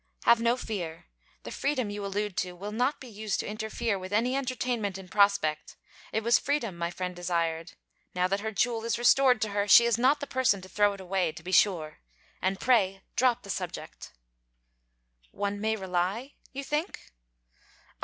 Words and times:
'Have 0.23 0.41
no 0.41 0.57
fear. 0.57 1.05
The 1.43 1.51
freedom 1.51 1.91
you 1.91 2.03
allude 2.03 2.35
to 2.37 2.53
will 2.53 2.71
not 2.71 2.99
be 2.99 3.07
used 3.07 3.39
to 3.39 3.45
interfere 3.47 3.99
with 3.99 4.11
any 4.11 4.35
entertainment 4.35 4.97
in 4.97 5.07
prospect. 5.09 5.75
It 6.11 6.23
was 6.23 6.39
freedom 6.39 6.75
my 6.75 6.89
friend 6.89 7.15
desired. 7.15 7.73
Now 8.15 8.27
that 8.27 8.39
her 8.39 8.51
jewel 8.51 8.83
is 8.83 8.97
restored 8.97 9.39
to 9.43 9.49
her, 9.49 9.67
she 9.67 9.85
is 9.85 9.99
not 9.99 10.19
the 10.19 10.25
person 10.25 10.59
to 10.61 10.67
throw 10.69 10.93
it 10.93 11.01
away, 11.01 11.31
be 11.33 11.51
sure. 11.51 11.99
And 12.41 12.59
pray, 12.59 13.03
drop 13.15 13.43
the 13.43 13.51
subject.' 13.51 14.11
'One 15.29 15.61
may 15.61 15.75
rely... 15.75 16.33
you 16.51 16.63
think?' 16.63 16.99